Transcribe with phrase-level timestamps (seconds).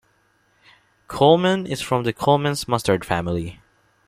[1.07, 3.61] Colman is from the Colman's mustard family.